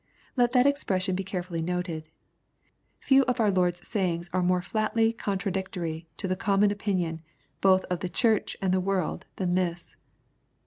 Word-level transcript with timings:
]Let 0.35 0.53
that 0.53 0.65
expression 0.65 1.15
be 1.15 1.23
carefully 1.23 1.61
noted. 1.61 2.09
Few 2.99 3.21
of 3.25 3.39
our 3.39 3.51
Lord's 3.51 3.87
sayings 3.87 4.31
are 4.33 4.41
more 4.41 4.63
flatly 4.63 5.13
con 5.13 5.37
tradictory 5.37 6.07
to 6.17 6.27
the 6.27 6.35
common 6.35 6.71
opinion, 6.71 7.21
both 7.61 7.83
of 7.83 7.99
the 7.99 8.09
Church 8.09 8.57
and 8.63 8.73
the 8.73 8.81
world, 8.81 9.27
than 9.35 9.53
this. 9.53 9.95